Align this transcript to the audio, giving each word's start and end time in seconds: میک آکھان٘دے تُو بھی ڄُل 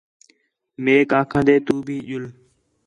میک 0.83 1.11
آکھان٘دے 1.19 1.55
تُو 1.65 1.75
بھی 1.85 1.97
ڄُل 2.07 2.25